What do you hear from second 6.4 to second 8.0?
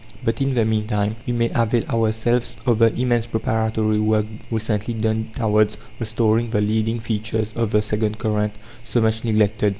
the leading features of the